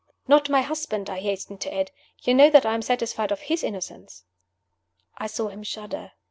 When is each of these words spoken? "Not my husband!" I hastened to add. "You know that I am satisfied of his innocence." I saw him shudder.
"Not 0.27 0.49
my 0.49 0.63
husband!" 0.63 1.11
I 1.11 1.19
hastened 1.19 1.61
to 1.61 1.71
add. 1.71 1.91
"You 2.23 2.33
know 2.33 2.49
that 2.49 2.65
I 2.65 2.73
am 2.73 2.81
satisfied 2.81 3.31
of 3.31 3.41
his 3.41 3.63
innocence." 3.63 4.23
I 5.19 5.27
saw 5.27 5.49
him 5.49 5.61
shudder. 5.61 6.13